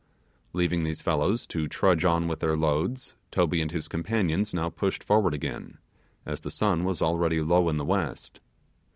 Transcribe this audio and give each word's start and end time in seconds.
Leaving 0.53 0.83
these 0.83 0.99
fellows 0.99 1.45
to 1.45 1.67
trudge 1.67 2.03
on 2.05 2.27
with 2.27 2.39
their 2.39 2.57
loads, 2.57 3.13
Toby 3.29 3.61
and 3.61 3.69
his 3.69 3.87
companions 3.87 4.51
now 4.51 4.67
pushed 4.67 5.03
forward 5.03 5.35
again, 5.35 5.77
as 6.25 6.39
the 6.39 6.49
sun 6.49 6.83
was 6.83 7.03
already 7.03 7.39
low 7.39 7.69
in 7.69 7.77
the 7.77 7.85
west. 7.85 8.39